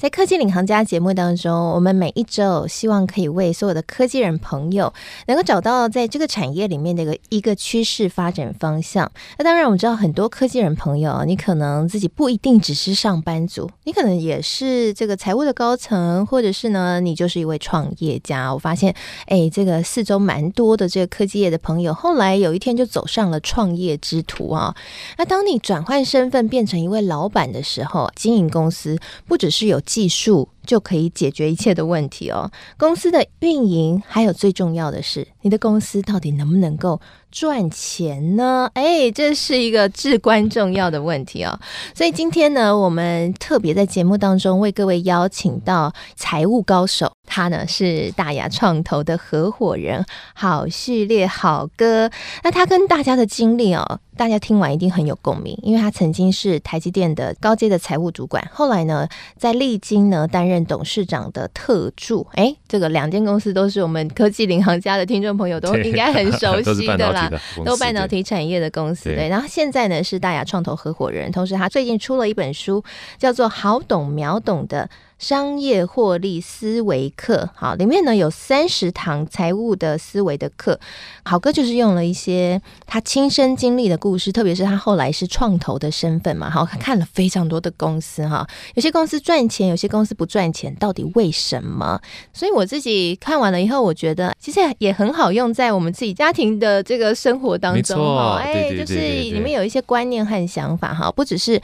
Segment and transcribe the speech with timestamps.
[0.00, 4.92] 在科技领航家节目当中，我们每一周希望可以为所有的科技人朋友
[5.28, 9.10] 能够找到在这个产业里面的一个一个趋势发展方向。
[9.38, 18.52] 那当然，我们知道很多科技人朋友，你可能自己不一定只是上班族，你可能也是这个财务的高层，或者是呢，你就是一位创业家。
[18.52, 18.92] 我发现，
[19.26, 24.74] 哎，这个四周蛮多的这个科技业的朋友，后来有一天就走上了创业之途啊。
[25.16, 28.98] 那当你转换身份变成一位老板的时候，经营公司
[29.28, 30.53] 不只是有技术。
[30.66, 32.50] 就可以解决一切的问题哦。
[32.76, 38.70] 公司的运营，还有最重要的是，你的公司到底能不能够赚钱呢？
[38.74, 41.58] 哎，这是一个至关重要的问题哦。
[41.94, 50.04] 所以今天呢，我们特别在节目当中为各位邀请到财务高手，他呢是大雅创投的合伙人
[50.34, 52.10] 好序列好哥。
[52.42, 54.00] 那他跟大家的经历哦。
[54.16, 62.26] 大家听完一定很有共鸣，因为他曾经是台积电的高阶的财务主管，后来呢，在力晶呢担任董事长的特助。
[62.34, 67.30] 哎，这个两间公司都是我们科技领航家的听众朋友都应该很熟 悉的啦，
[67.64, 69.04] 都半导体产业的公司。
[69.04, 72.84] 对，然后现在呢是大雅创投合伙人，同时他最近出了一本书，
[73.16, 74.88] 叫做《好懂秒懂的》。
[75.24, 80.78] 商业获利思维课，好，里面呢有三十堂财务的思维的课。
[81.24, 91.98] 好哥就是用了一些他亲身经历的故事，特别是他后来是创投的身份嘛，好，他看了非常多的公司哈，有些公司赚钱，有些公司不赚钱，到底为什么？
[92.34, 98.42] 所以我自己看完了以后，我觉得其实也很好用在我们自己家庭的这个生活当中哈。
[98.44, 101.58] 哎，就是里面有一些观念和想法哈，不只是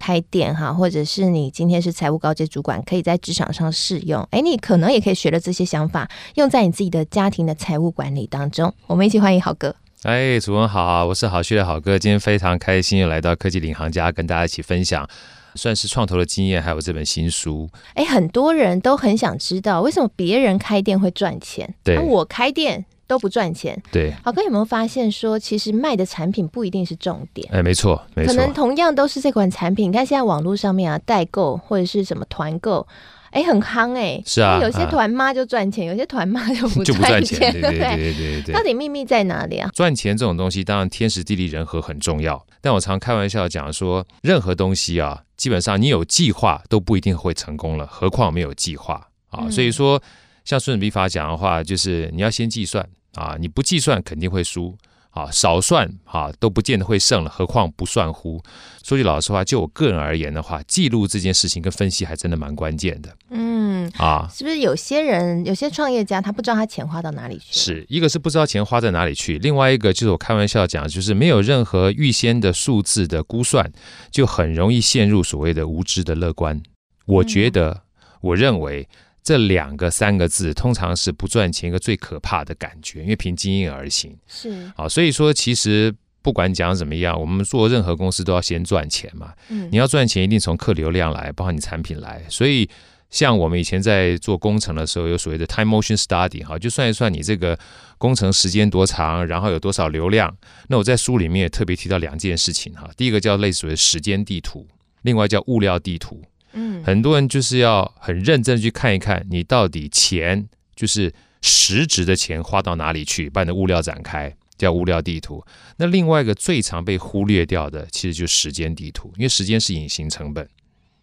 [0.00, 8.74] 开店哈，或者是你今天是财务高级主管可以在职场上适用，哎，你可能也可以学了这些想法，用在你自己的家庭的财务管理当中。
[8.88, 9.76] 我们一起欢迎好哥。
[10.02, 15.08] 哎，主持好，我是好旭的好哥，今天非常开心又来到科技领航家，跟大家一起分享，
[15.54, 17.70] 算是创投的经验，还有这本新书。
[17.94, 21.74] 哎，很多人都很想知道，为什么别人开店会赚钱，
[22.06, 23.80] 我开店都不赚钱。
[23.90, 27.48] 对，好哥有没有发现说，其实卖的产品不一定是重点？
[27.52, 32.86] 哎，没错，没错，可能同样都是这款产品，你看现在网络上面啊，代购或者是什么团购。
[33.30, 38.54] 哎，很夯哎，是啊，有些团妈就赚钱，啊、有些团妈就不赚钱，就不赚钱，对对对对对对。
[38.54, 39.68] 到底秘密在哪里啊？
[39.74, 42.40] 赚钱这种东西，当然天时地利人和很重要。
[42.60, 49.40] 但我常开玩笑讲说，任何东西啊，基本上你有计划都不一定会成功了，何况没有计划啊。
[49.42, 50.00] 嗯、所以说，
[50.44, 54.76] 像《孙子兵法》讲的话，就是你要先计算啊，你不计算肯定会输。
[55.14, 58.42] 啊，少算啊都不见得会胜了，何况不算乎？
[58.82, 63.16] 说句老实话，就我个人而言的话，记录这件事情跟分析还真的蛮关键的。
[63.30, 67.52] 嗯啊，是不是有些人、有些创业家他不知道他钱花到哪里去？
[67.52, 73.72] 是一个是不知道钱花在哪里去，另外一个就是我开玩笑讲，就是没有任何预先的数字的估算，
[74.10, 76.60] 就很容易陷入所谓的无知的乐观。
[77.06, 77.80] 我觉得，嗯、
[78.22, 78.88] 我认为。
[79.24, 84.14] 这两个三个字，通常是不赚钱一个最可怕的感觉，因为凭经验而行。
[84.28, 89.32] 是啊，所以说其实不管讲怎么样，我们做任何公司都要先赚钱嘛。
[89.48, 92.22] 嗯，你要赚钱，一定从客流量来，包括你产品来。
[92.28, 92.68] 所以
[93.08, 97.58] 像我们以前在做工程的时候，有所谓的 time motion study，哈，就算一算你这个
[97.96, 100.30] 工程时间多长，然后有多少流量。
[100.68, 104.68] 那我在书里面也特别提到两件事情哈，第一个叫类似于时间地图，
[105.00, 106.22] 另外叫物料地图。
[106.54, 115.44] 嗯，很多人就是要很认真的去看一看，你到底钱就是实质的钱花到哪里去，把你的物料展开，叫物料地图。
[115.76, 120.48] 那另外一个最常被忽略掉的，其实就是时间地图，因为时间是隐形成本。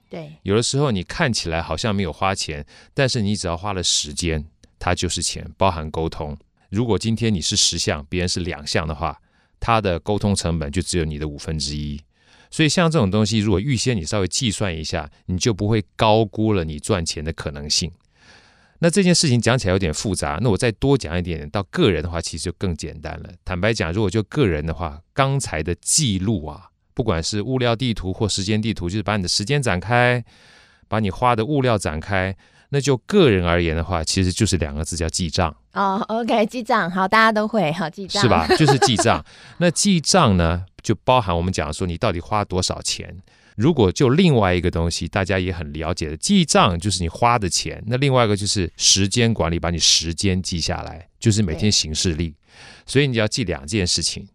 [0.10, 4.46] 对，有的时候你看起来好像没有花钱，但是你只要花了时间，
[4.80, 6.38] 它就是钱，包含沟通。
[6.70, 9.20] 如果今天你是十项，别人是两项的话，
[9.60, 12.02] 他的沟通成本就只有你的五分之一。
[12.52, 17.92] 所以像这种东西，如果预先你稍微计算一下，你就不会高估了你赚钱的可能性。
[18.80, 23.30] 那这件事情讲起来有点复杂，那我再多讲一点，到个人的话，其实就更简单了。
[23.46, 30.24] 坦白讲，如果就个人的话，刚才的记录啊，不管是物料地图或时间地图，就是把你的时间展开，
[30.88, 32.36] 把你花的物料展开，
[32.70, 35.56] 那就个人而言的话，其实就是两个字，叫记账。
[35.74, 38.48] 哦，OK，记账，好，大家都会好记账，是吧？
[38.58, 39.24] 就是记账。
[39.60, 40.66] 那记账呢？
[40.82, 43.16] 就包含我们讲说，你到底花多少钱？
[43.58, 47.84] 如果就另外一个东西，大家也很了解的记账，就是你花的钱。
[47.86, 52.34] 那另外一个就是时间管理，把你时间记下来，就是每天行事历。
[52.86, 54.28] 所以你要记两件事情：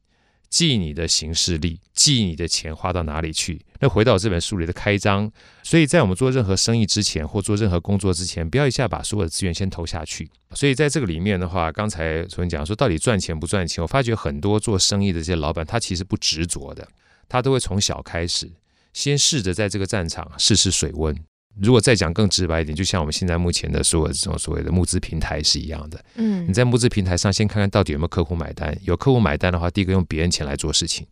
[0.49, 3.61] 记你的行事历，记你的钱花到哪里去。
[3.81, 5.31] 那回到这本书里的开章，
[5.63, 10.31] 所以在我们做任何生意之前，或做任何工作之前，不要一下把所有的资源先投下去。
[10.55, 16.89] 所以在这个里面的话，刚才所讲说到底赚钱不赚钱，我发觉很多做生意的这些老板，他其实不执着的，
[17.29, 18.51] 他都会从小开始，
[18.95, 21.15] 先试着在这个战场试试水温。
[21.61, 26.05] 如果再讲更直白一点，就像我们现在目前的所有这种所谓的募资平台是一样的。
[26.17, 31.07] 嗯，你在募资平台上先看看到底有没有客户买单，有客户买单的话，第一个用别人钱来做事情，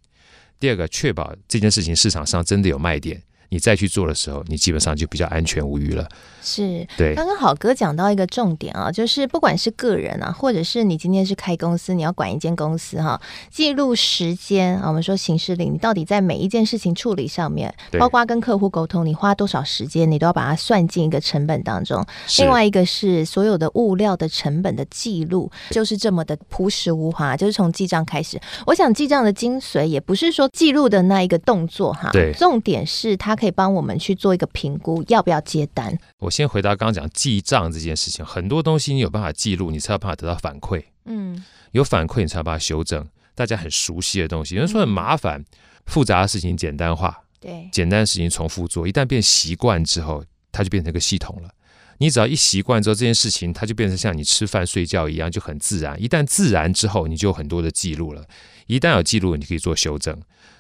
[0.61, 3.23] 第二个确保这件事情市场上真的有卖点。
[3.49, 6.09] 你再去做的时候，你基本上就比较安全无虞了。
[6.43, 7.15] 是，对。
[7.15, 22.05] 刚刚好哥讲到一个重点啊，就是不管是个人啊，或者是你今天是开公司，你要管一间公司哈、啊，记录时间啊，我们说行事历，你到底在每一件事情处理上面，包括跟客户沟通，你花多少时间，你都要把它算进一个成本当中。
[22.41, 28.39] 另外一个是所有的物料的成本的记录，就是这么的朴实无华，就是从记账开始。
[28.67, 33.35] 我想记账的精髓也不是说记录的那一个动作哈，对，重点是它。
[33.45, 35.95] 可以帮我们去做一个评估，要不要接单？
[36.19, 40.83] 我先回答刚刚讲记账这件事情，很多东西你有办法记录，你才有办法得到反馈。
[41.05, 43.07] 嗯，有反馈你才有办法修正。
[43.35, 45.45] 大家很熟悉的东西，有人说很麻烦，嗯、
[45.85, 51.51] 复杂的事情简单化，对，简单的事情重复做，一旦变习惯之后，它就变成一个系统了。
[51.99, 56.01] 你只要一习惯之后，这件事情它就变成像你吃饭睡觉一样，就很自然。
[56.03, 58.25] 一旦自然之后，你就有很多的记录了。
[58.67, 60.19] 一旦有记录，你可以做修正。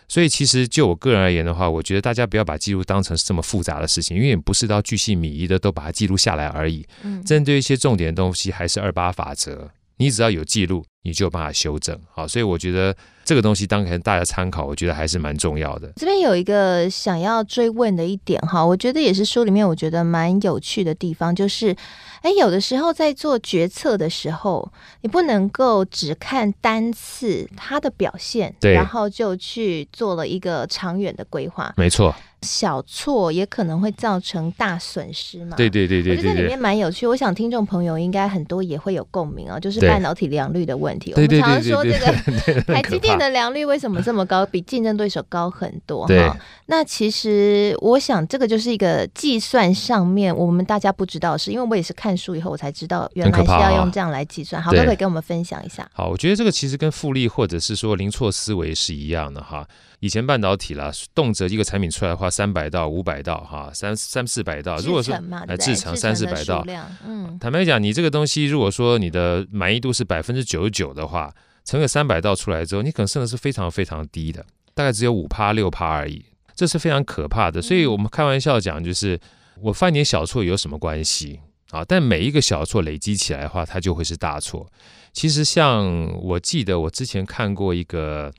[0.08, 6.86] 所以，其实就我个人而言的话，我觉得大家不要把记录当成是这么复杂的事情，因为也不是到巨细靡遗的都把它记录下来而已。
[7.02, 11.98] 嗯，针对一些重点的东西，还是二八法则，你只要有记录，你就有办法修正。
[12.12, 12.96] 好，所以我觉得。
[13.24, 15.90] 这个东西当然大家参考，我觉得还是蛮重要的。
[15.96, 21.74] 这边有一个想要追问的一点哈，我觉得也是书里面我觉得蛮有趣的地方，就是，
[22.20, 31.72] 哎，有的时候在做决策的时候，你不能够只看单次它的表现，对，然后就去做了一个长远的规划。
[31.76, 32.14] 没错。
[32.44, 35.56] 小错也可能会造成大损失嘛？
[35.56, 37.06] 对对对对，对，对，我觉得里面蛮有趣。
[37.06, 41.12] 我想听众朋友应该很多也会有共鸣啊，就是半导体良率的问题。
[41.14, 46.36] 我们常常说这个 台积电的良率为什么这么高，比竞争对手高很多哈？
[46.66, 54.62] 那其实我想这个就是一个计算上面我们大家不知道的是，因为我也是看书以后我才知道原来是要用这样来计算。
[54.62, 55.88] 好，可不可以跟我们分享一下？
[55.92, 59.66] 好，我觉得这个其实跟复利或者是说零错思维是一样的哈。
[60.04, 64.76] 以前半导体啦，动辄一个产品出来的话，三百道、五百道，哈，三三四百道。
[64.84, 66.62] 如果说来制程三四百道，
[67.06, 71.34] 嗯，坦白讲，你这个东西，如果说你的满意度是百分之九十九的话，
[71.64, 76.22] 乘个三百道出来之后，你可能剩的是非常非常低的，大概只有五趴六趴而已，
[76.54, 77.62] 这是非常可怕的。
[77.62, 79.18] 所以我们开玩笑讲，就是
[79.62, 81.40] 我犯点小错有什么关系
[81.70, 81.82] 啊？
[81.82, 84.70] 但每一个小错累积起来的话，它就会是大错。
[85.14, 88.30] 其实像我记得我之前看过一个。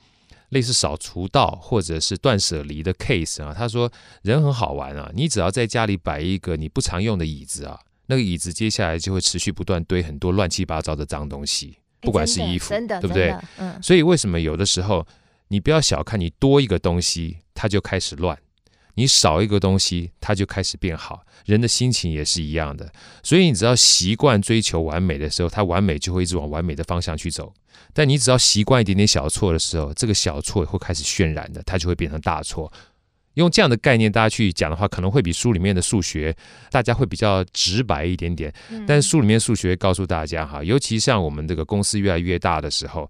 [0.49, 13.35] 类似扫除道或者是断舍离的 case 啊，他说人很好玩啊，你只要在家里摆一个你不常用的椅子啊，那个椅子接下来就会持续不断堆很多乱七八糟的脏东西，不管是衣服，对不对？
[13.57, 13.81] 嗯。
[13.81, 15.05] 所以为什么有的时候
[15.47, 18.37] 你不要小看你多一个东西，它就开始乱。
[18.95, 21.25] 你少一个东西，它就开始变好。
[21.45, 27.53] 人的心情也是一样的，所以你只要习惯追求完美的时候，它完美就会一直往完美的方向去走。
[27.93, 32.71] 但你只要习惯一点点小错的时候，这个小错会开始渲染的，它就会变成大错。
[33.35, 36.35] 用这样的概念大家去讲的话，可能会比书里面的数学
[36.71, 38.51] 大家会比较直白一点点。
[38.87, 43.09] 但是书里面数学告诉大家哈，尤其像我们这个公司越来越大的时候。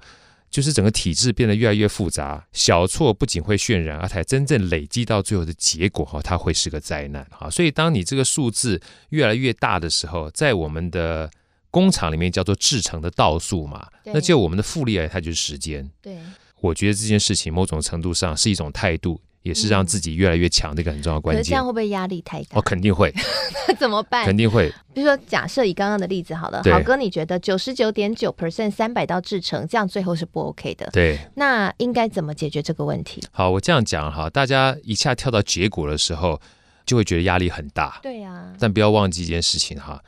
[0.56, 7.50] 就是整个体制变得越来越复杂，小错不仅会渲染，而且真正累积到最后的结果哈，它会是个灾难哈。
[7.50, 11.30] 所以当你这个数字越来越大的时候，在我们的
[11.70, 15.92] 工厂里面叫做制成的道数嘛，那就我们的复利而，它就是时间。
[16.02, 16.18] 对，
[16.62, 19.20] 我觉得这件事情某种程度上是一种态度。
[19.46, 21.44] 也是让自己越来越强的一个很重要的关键。
[21.44, 22.58] 这样会不会压力太大？
[22.58, 23.14] 哦、肯定会。
[23.70, 24.25] 那怎么办？
[24.25, 24.74] 肯定会。
[24.92, 30.90] 比如说，假设以刚刚的例子好了，好哥，你觉得九十九点九 percent 三百道制成，这样最后是不 OK 的？
[30.92, 31.20] 对。
[31.36, 33.22] 那应该怎么解决这个问题？
[33.32, 36.42] 好，我这样讲哈，大家一下跳到结果的时候，
[36.84, 38.00] 就会觉得压力很大。
[38.02, 38.54] 对呀、啊。
[38.58, 40.02] 但不要忘记一件事情哈，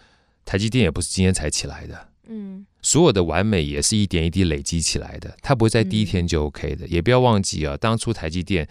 [0.46, 2.08] 台积电也不是今天才起来的。
[2.28, 2.66] 嗯。
[2.82, 6.88] 所有的完美也是一点一滴累积起来的，它不会在第一天就 OK 的。
[6.88, 8.68] 嗯、也不要忘记啊，当初台积电。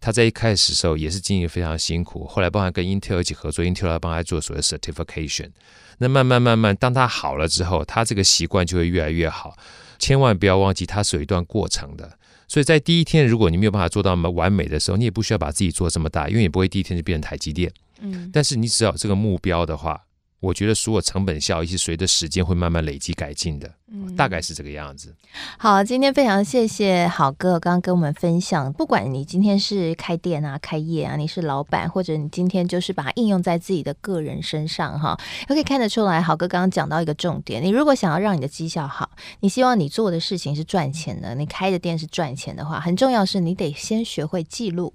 [0.00, 5.50] 他在一开始时候也是经营非常辛苦，后来帮他跟 Intel 一起合作，Intel 来帮他做所谓 certification。
[5.98, 9.56] 那慢慢慢慢，当他好了之后，他这个习惯就会越来越好。
[9.98, 12.16] 千万不要忘记，它是有一段过程的。
[12.46, 17.70] 所以在第一天，如果你没有办法做到么完美的时候，你也不需要把自己做这么大，因为也不会第一天就变成台积电。
[18.00, 18.30] 嗯。
[18.32, 20.00] 但是你只要有这个目标的话，
[20.40, 25.12] 我觉得所有成本效益是随着时间会慢慢累积改进的，嗯，大概是这个样子。
[25.58, 35.18] 好，今天非常谢谢好哥刚刚跟我们分享，不管你今天是开店啊、开业啊，你是老板，或者你今天就是把它应用在自己的个人身上哈，
[35.48, 44.94] 都可以看得出来，好哥刚刚讲到一个重点，你如果想要让你的绩效好，你希望你做的事情是赚钱的，你开的店是赚钱的话，很重要是你得先学会记录。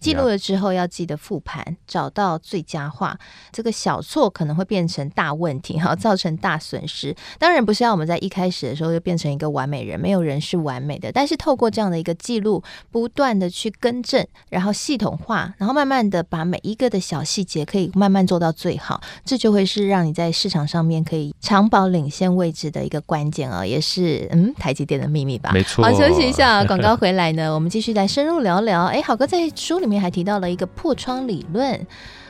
[0.00, 3.18] 记录了之后要记得复盘，找到最佳化。
[3.52, 7.14] 这个小错可能会变成大问题，哈，造成大损失。
[7.38, 11.12] 当然不是要我们在一开始的时候就变成一个完美人，没有人是完美的。
[11.12, 25.50] 但是透过这样的一个记录，不断的去更正，然后系统化，然后慢慢的把每一个的小细节可以慢慢做到最好，这就会是让你在市场上面可以长保领先位置的一个关键啊，也是嗯台积电的秘密吧。
[25.52, 25.84] 没错。
[25.84, 28.86] 好，休息一下，广告回来呢，我们继续来深入聊聊。
[28.86, 29.89] 哎，好哥在书里面。
[29.90, 31.84] 里面还提到了一个破窗理论，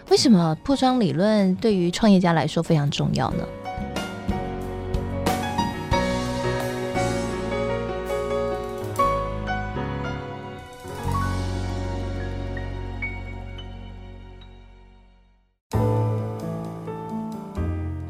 [0.08, 3.44] 为什么破窗理论对于创业家来说非常重要呢？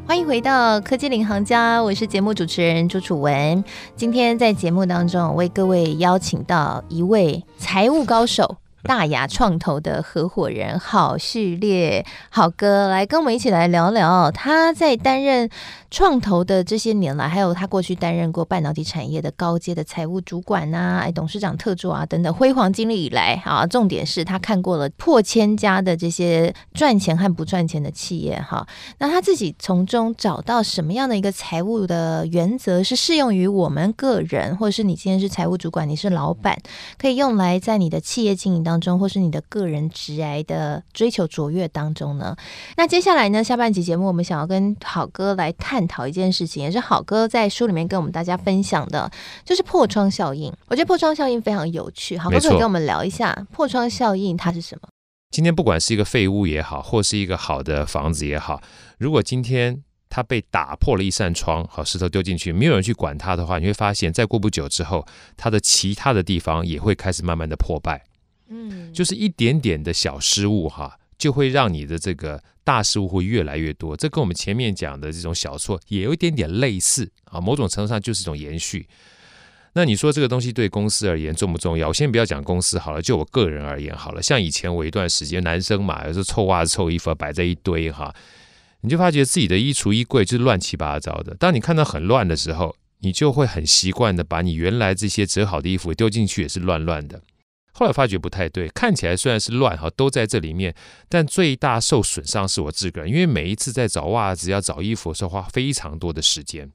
[0.07, 3.61] 欢迎回到科技领航家，我是节目主持人朱楚文。
[3.97, 8.60] 今天在节目当中，为各位邀请到一位财务高手。
[8.83, 15.49] 大雅创投的合伙人郝旭烈，好哥来跟我们一起来聊聊，他在担任
[15.91, 28.65] 创投的这些年来，还有他过去担任过半导体产业的高阶的财务主管呐、啊，哎，董事长、特助啊等等辉煌经历以来，啊，重点是他看过了破千家的这些赚钱和不赚钱的企业，哈，
[28.97, 36.57] 那他自己从中找到什么样的一个财务的原则是适用于我们个人，或者是你今天是财务主管，你是老板，
[36.97, 38.70] 可以用来在你的企业经营。
[38.71, 42.33] 当中，或是你的个人直癌的追求卓越当中呢？
[42.77, 49.11] 那接下来呢，下半集节目我们想要跟好哥来探讨一件事情，也是好哥在书里面跟我们大家分享的，
[49.43, 50.53] 就是破窗效应。
[50.69, 54.87] 我觉得破窗效应非常有趣，好哥可以跟我们聊一下破窗效应它是什么？
[55.31, 58.61] 今天不管是一个废屋也好，或是一个好的房子也好，
[58.97, 68.03] 如果今天它被打破了一扇窗，好，石头丢进去，没有人去管它的话，你会发现，在过不久之后，它的其他的地方也会开始慢慢的破败。
[68.51, 73.95] 嗯，就是一点点的小失误哈，就会让你的这个大失误会越来越多。
[73.95, 78.85] 这跟我们前面讲的这种小错也有一点点类似啊，某种程度上就是一种延续。
[79.73, 81.87] 那你说这个东西对公司而言重不重要？
[81.87, 84.21] 我先不要讲公司好了，就我个人而言好了。
[84.21, 88.13] 像以前我一段时间男生嘛，有时候臭袜子、臭衣服摆在一堆哈，
[88.81, 91.33] 你就发觉自己的衣橱、衣柜就是乱七八糟的。
[91.35, 97.21] 当你看到很乱的时候，你就会很习惯的把你原来这些折好的衣服丢进去，也是乱乱的。
[97.73, 100.75] 后来发觉不太对，看起来虽然是乱哈，都在这里面，
[101.07, 106.69] 但最大受损伤是我自个儿，因为每一次在找袜子、要找衣服的时候，花非常多的时间。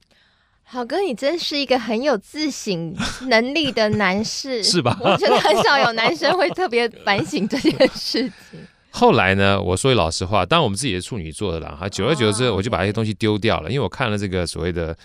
[0.63, 2.95] 好哥，你真是一个很有自省
[3.29, 4.97] 能力的男士，是吧？
[4.99, 8.59] 我觉得很少有男生会特别反省这件事情。
[8.89, 14.97] 后来呢，我说句老实话，当然我们自己是处女座的啦，哈，久而久之，我就把这些东西丢掉了，因为我看了这个所谓的。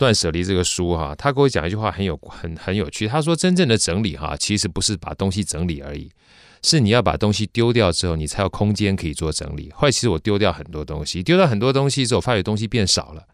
[0.00, 3.06] 断舍离这个书哈，他给我讲一句话很有很很有趣。
[3.06, 6.10] 他说，真正的整理哈，其实不是把东西整理而已，
[6.62, 9.70] 是你要把东西丢掉之后，你才有空间可以做整理。
[9.74, 13.28] 后来其实我丢掉很多东西，丢掉很多东西之后，发觉东西变少了，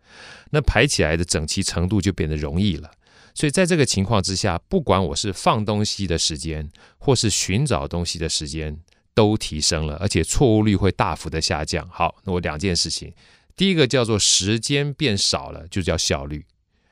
[0.50, 2.90] 那排起来的整齐程度就变得容易了。
[3.32, 6.68] 所以在这个情况之下，不管我是放东西的时间，
[6.99, 8.76] 或是寻找东西的时间，
[9.14, 11.88] 都提升了，而且错误率会大幅的下降。
[11.92, 13.12] 好，那我两件事情，
[13.54, 16.44] 第一个叫做时间变少了，就叫效率。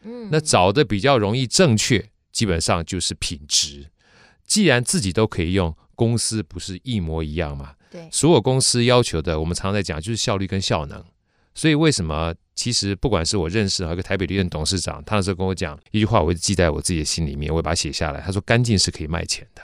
[0.04, 3.90] 嗯，那找的比较容易正确，基本上就是品质。
[4.46, 7.74] 既然自己都可以用，公司不是一模一样吗？
[7.90, 11.02] 对，所有公司要求的，我们常常在讲，就是效率跟效能。
[11.54, 12.34] 所以为什么？
[12.54, 18.20] 其实不管是我认识的一个台北地院董事长，他那时候跟我讲一句话，我就记在我自己的心里面，我会把它写下来。
[18.20, 19.62] 他说：“干净是可以卖钱的。”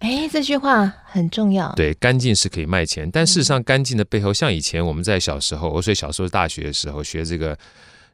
[0.00, 1.72] 哎，这句话很重要。
[1.74, 7.56] 对，干净是可以卖钱，但事实上，干净的背后，像以前我们在小时候，我所以小时候大学的时候学这个。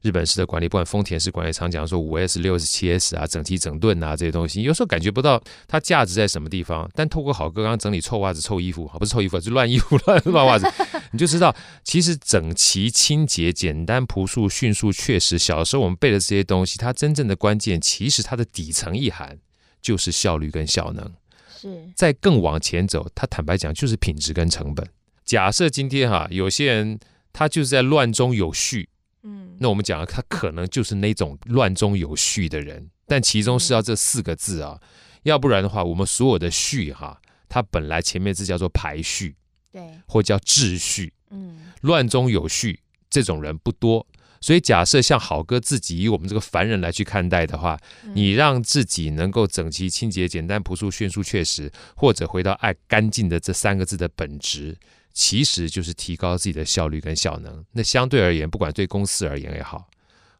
[0.06, 6.88] 日本式的管理，不管丰田式管理，常讲说五 S、六 S、七 S 啊，整齐整顿啊这些东西，有时候感觉不到它价值在什么地方。
[6.94, 10.72] 但透过好哥刚刚整理臭袜子、臭衣服，不是臭衣服，是乱衣服、乱乱袜子，
[11.10, 19.38] 你就知道，其实整齐、清洁、简单、朴素、迅速，确实，小时候我们背的这些东西，它真正的关键，其实它的底层意涵
[19.82, 21.12] 就是效率跟效能。
[21.60, 24.86] 是，再更往前走，它坦白讲就是品质跟成本。
[25.24, 27.00] 假设今天哈，有些人
[27.32, 28.88] 他就是在乱中有序。
[29.26, 34.80] 嗯，那我们讲，他可能就是那种乱中有序的人，但其中是要这四个字啊，
[35.24, 39.34] 要不然的话，我们所有的序哈，它本来前面字叫做排序，
[39.72, 42.78] 对，或叫秩序，嗯，乱中有序，
[43.10, 44.06] 这种人不多。
[44.40, 47.76] 所以，假设像好哥自己以我们这个凡人来去看待的话，
[48.14, 54.76] 你让自己能够整齐、清洁、简单、朴素、迅速、确实，或者回到爱干净的这三个字的本质，
[55.16, 57.64] 其实就是提高自己的效率跟效能。
[57.72, 59.88] 那相对而言，不管对公司而言也好，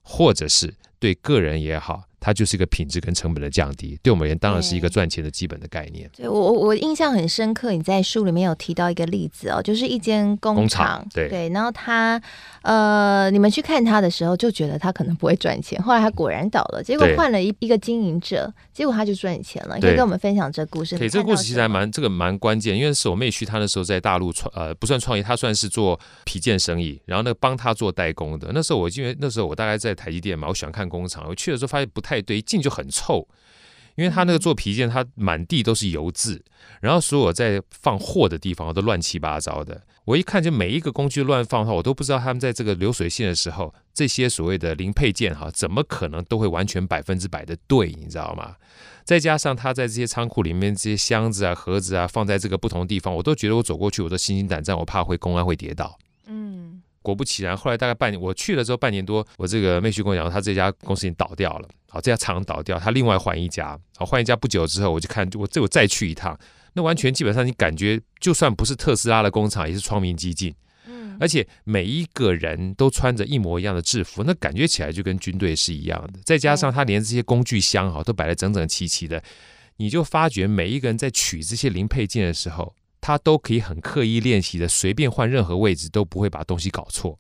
[0.03, 2.05] 或者是对个人也好。
[2.27, 6.11] 它就是一个品质跟成本的降低，对我们而言当然是一个赚钱的基本的概念。
[6.17, 12.21] 对，我我印象很深刻，你在书里面有提到一个例子哦，就是一间工厂，对对，然后他
[12.63, 19.77] 呃，你们去看他的时候就觉得他可能不会赚钱，后来他果然倒了，结果换了一一个经营者，结果他就赚钱了。
[19.77, 20.99] 你可以跟我们分享这个故事。
[20.99, 28.51] 对，这个故事其实还蛮这个蛮关键，因为是我妹婿他那时候在大陆创呃不算创业，他算是做皮件生意，然后那个帮他做代工的。
[28.53, 32.16] 那时候我因为那时候我大概在台积电嘛，我喜欢看工厂，我去的时候发现不太。
[32.23, 33.27] 对，一进就很臭，
[33.95, 36.43] 因为他那个做皮件，他满地都是油渍，
[36.81, 39.83] 然后所有在放货的地方都乱七八糟的。
[40.05, 48.55] 我一看就每一个工具乱放的话，我都不知道他们在这个流水线的时候，这些所谓的零配件哈，怎么可能都会完全百分之百的对，你知道吗？
[49.05, 55.99] 再加上他在这些仓库里面这些箱子啊、盒子啊，放在这个不同地方，我都觉得我走过去我都心惊胆战，我怕会公安会跌倒。
[56.27, 56.83] 嗯。
[57.07, 61.69] 果不其然，后来大概半年，我去了之后半年多，我这个妹婿跟我讲，他这家公司已经倒掉了。
[61.89, 63.79] 好，这家厂倒掉，他另外换一家。
[63.97, 66.37] 好，换一家不久之后，我就看我这我再去一趟，
[66.73, 70.53] 那完全基本上你感觉，就算不是特斯拉的工厂，也是窗明几净。
[70.87, 76.19] 嗯，而且每一个人都穿着一模一样的制服，那感觉起来就跟军队是一样的。
[76.25, 79.23] 再加上他连这些工具箱哈都摆得整整齐齐的，
[79.77, 82.75] 你就发觉每一个人在取这些零配件的时候。
[83.07, 87.17] 他都可以很刻意练习的，随便换任何位置都不会把东西搞错。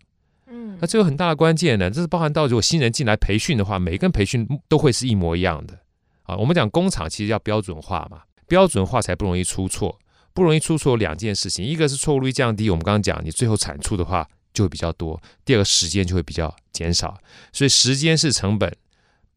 [0.49, 5.78] 嗯，那这个很大的关键呢，这是包含到如果新人进来培训的话，每个人培训都会是一模一样的。
[6.25, 9.97] 啊，我们讲工厂其实要标准化嘛，标准化才不容易出错，
[10.35, 17.16] 不容易出错两件事情，一个是错误率降低，我们刚刚讲你最后产出的话就会比较多；第二个时间就会比较减少，
[17.52, 18.76] 所以时间是成本。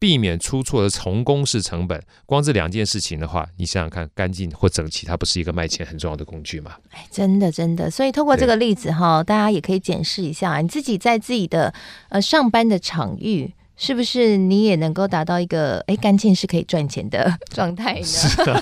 [0.00, 6.72] 避免出错的重工式成本，光这两件事情的话，你想想看，干净或整齐，它不是一个卖钱很重要的工具吗？
[6.90, 11.72] 哎，真的真的，所以透过这个例子哈，大家也可以检视一下，你自己在自己的
[12.08, 13.52] 呃上班的场域。
[13.82, 18.60] 是不是你也能够达到一个哎干净是可以赚钱的 状态呢？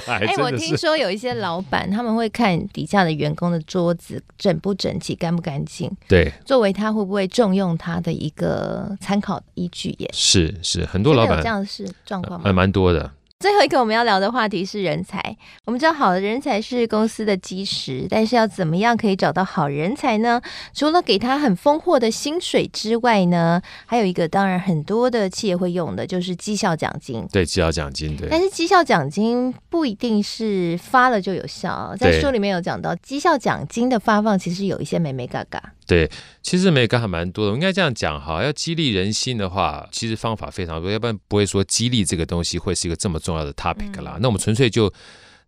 [0.08, 10.08] 哎，我听说有一些老板他们会看底下的员工的桌子整不整齐、干不干净，对，作为他会不会重用他的一个参考依据耶。
[10.14, 12.44] 是是，很多老板有这样的事状况吗？
[12.44, 13.12] 还蛮多的。
[13.40, 15.18] 最后一个我们要聊的话题是人才。
[15.64, 20.38] 我们知道好的人才是公司的基石，但是要怎么样可以找到好人才呢？
[20.74, 27.26] 除了给他很丰厚的薪水之外呢，还有一个当然很多的企业会用的就是绩效奖金。
[27.32, 28.28] 对，绩效奖金，对。
[28.28, 35.58] 但是绩效奖金不一定是发了就有效，在书里面有讲到绩效奖金的发放其实有一些眉眉角角。
[35.90, 36.08] 对，
[36.40, 37.50] 其实眉角还蛮多的。
[37.50, 44.12] 我应该这样讲哈，要激励人心的话，其实方法非常多，要不然不会说激励这个东西会是一个这么重要的 topic 啦。
[44.14, 44.92] 嗯、那我们纯粹就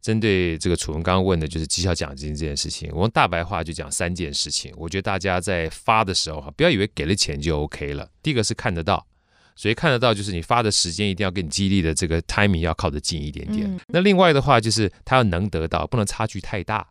[0.01, 4.75] 针对这个楚文刚刚问的，就是绩效奖金这件事情，我用大白话就讲三件事情。
[4.77, 8.09] 我觉得大家在发的时候哈，不要以为给了钱就 OK 了。
[8.21, 9.07] 第一个是看得到，
[9.55, 13.65] 所以看得到就是你发的时间一定要跟你激励的这个 timing 要靠得近一点点。
[13.73, 16.85] 嗯、那另外的话就是他要能得到，不能差距太大。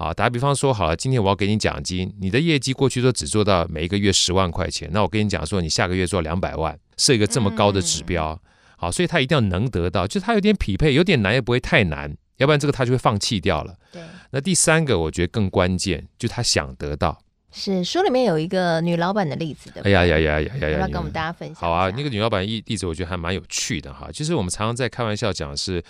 [0.00, 8.40] 好，打比方说，好了，今天我要给你奖金，你的业绩过去都只做到每一个月十万块钱，那我跟你讲说，你下个月做两百万，设一个这么高的指标，
[8.76, 13.74] 好，所以他一定要能得到，就是他有点匹配，有点难也不会太难，要不然这个他就会放弃掉了。
[13.90, 17.20] 对，那第三个我觉得更关键，就他想得到。
[17.50, 21.56] 是书里面有一个女老板的例子的，哎呀呀呀呀呀呀，要跟我们大家分享。
[21.56, 25.82] 好啊，那个女老板例例子我觉得还蛮有趣的哈，其实我们常常在开玩笑讲的是。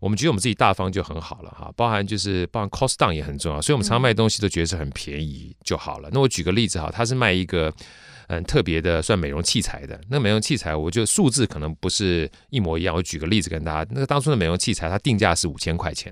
[0.00, 6.08] 我们觉得我们自己大方就很好了哈，包含就是包含 cost down 也很重要，所以我们常卖东西都觉得是很便宜就好了。
[6.10, 7.72] 那我举个例子哈，他是卖一个
[8.28, 12.94] 嗯特别的算美容器材的，那美容器材我觉得数字可能不是一模一样。
[12.94, 16.10] 我举个例子跟大家，那个当初的美容器材它定价是五千块钱，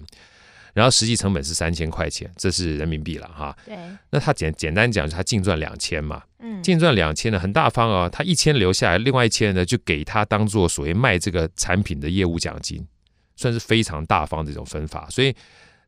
[0.74, 3.56] 然后实际成本是三千块钱，这是人民币了哈。
[3.64, 3.74] 对。
[4.10, 12.86] 那他简简单讲就他净赚两千嘛，嗯，净赚两千呢很大方哦，他一千留下来，另外一千呢就给他当做所谓卖这个产品的业务奖金。
[13.38, 15.32] 算是非常大方的一种分法，所以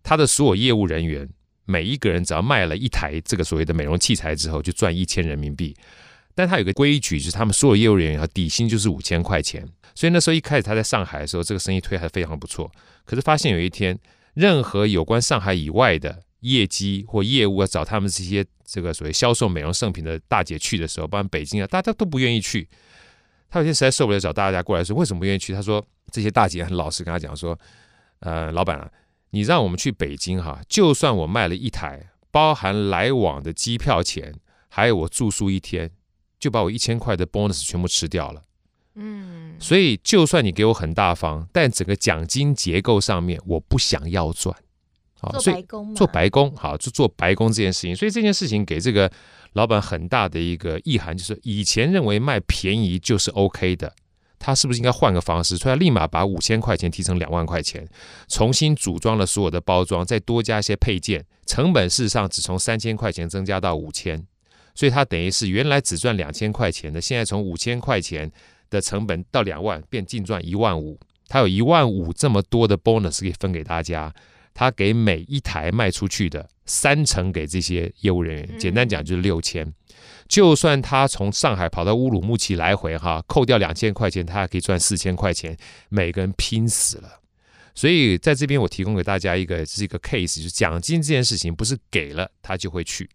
[0.04, 1.28] 他的所有业务人员
[1.64, 5.76] 每一个人只要卖了一台这个所谓的美容器材之后，就赚一千人民币。
[6.32, 9.68] 但他有个规矩，就是他们所有业务人员底薪就是五千块钱。
[9.96, 12.70] 所以那时候一开始他在上海的时候，这个生意推还非常不错。
[13.04, 13.98] 可是发现有一天，
[14.34, 22.68] 任何有关上海以外的业绩或业务要找他们这些这个所谓销售美容圣品的大姐去的时候，包括北京啊，大家都不愿意去。
[23.50, 25.52] 他有些实在受不了，找大家过来说为什么不愿意去？
[25.52, 25.84] 他说。
[26.12, 27.56] 这些大姐很老实跟他讲说，
[28.18, 28.90] 呃，老板啊，
[29.30, 34.34] 你让我们去北京哈，就算我卖了一台包含来往的机票钱，
[34.68, 35.88] 还有我住宿一天，
[36.36, 38.42] 就把我一千块的 bonus 全部吃掉了。
[38.96, 44.52] 嗯，所以就算你给我很大方，但整个奖金结构上面我不想要赚。
[45.20, 47.94] 好，做白工嘛，做白工，好，就做白工这件事情。
[47.94, 49.11] 所以这件事情给这个
[49.52, 53.92] 老板很大的一个意涵，就是以前认为卖便宜就是 OK 的。
[54.42, 55.59] 他是不是应该换个方式？
[55.59, 57.87] 所以他立马把五千块钱提成两万块钱，
[58.26, 64.26] 重新组装了所有的包装，再多加一些配件，成本事实上只从三千块钱增加到五千，
[64.74, 68.33] 所以他等于是原来只赚两千块钱的，现在从五千块钱
[68.70, 70.98] 的成本到两万，变净赚一万五。
[71.28, 74.11] 他有一万五这么多的 bonus 可以分给大家，
[74.52, 79.72] 他给每一台卖出去的三成给这些业务人员，简单讲就是六千。
[80.28, 85.56] 就算他从上海跑到乌鲁木齐来回，哈，扣掉两千块钱，他还可以赚四千块钱。
[85.88, 87.20] 每个人拼死了，
[87.74, 93.10] 所以在这边我提供给大家一个是一个 case，就是奖金这件事情不是给了他就会去，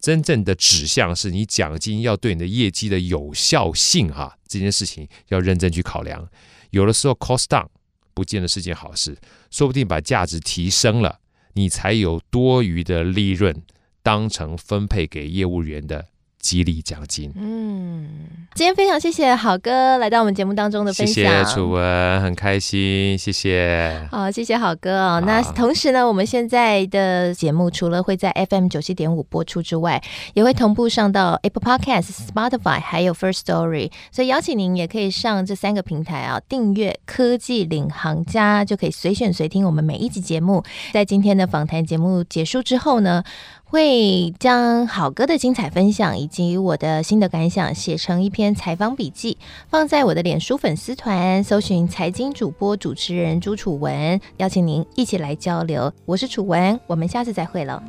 [0.00, 6.28] 真正的指向是你奖金要对你的业绩的有效性，哈，这件事情要认真去考量。
[6.70, 7.68] 有的时候 cost down
[8.16, 9.18] 不见得是件好事，
[9.50, 11.20] 说不定把价值提升了，
[11.52, 13.62] 你才有多余的利润
[14.02, 16.06] 当成分配给业务员的。
[16.46, 17.32] 激励奖金。
[17.34, 18.06] 嗯，
[18.54, 21.12] 今天非常谢谢好哥来到我们节目当中的分享。
[21.12, 24.06] 谢谢楚文，很开心，谢谢。
[24.12, 25.22] 好，谢谢好哥哦。
[25.26, 30.00] 那同时呢，我们现在的节目除了会在 FM 九七点五播出之外，
[30.34, 33.90] 也会同步上到 Apple Podcast、Spotify 还有 First Story。
[34.12, 40.62] 所以邀请您也可以上这三个平台啊，订阅科技领航家，就可以随选随听我们每一集节目。
[40.92, 43.24] 在今天的访谈节目结束之后呢，
[43.68, 49.36] 会将好哥的精彩分享以及我的心得感想写成一篇采访笔记，
[49.68, 55.92] 放在我的脸书粉丝团，搜寻财经主播主持人朱楚文，邀请您一起来交流。
[56.04, 57.82] 我是楚文，我们下次再会了。